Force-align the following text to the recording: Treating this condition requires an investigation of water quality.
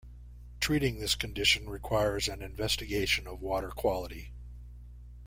Treating 0.59 0.99
this 0.99 1.13
condition 1.13 1.69
requires 1.69 2.27
an 2.27 2.41
investigation 2.41 3.27
of 3.27 3.39
water 3.39 3.69
quality. 3.69 4.31